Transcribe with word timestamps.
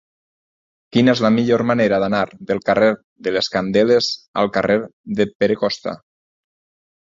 Quina 0.95 1.13
és 1.17 1.19
la 1.25 1.29
millor 1.35 1.63
manera 1.71 1.99
d'anar 2.03 2.21
del 2.51 2.61
carrer 2.69 2.87
de 3.27 3.35
les 3.35 3.51
Candeles 3.57 4.09
al 4.45 4.51
carrer 4.57 4.79
de 5.21 5.29
Pere 5.43 5.59
Costa? 5.63 5.95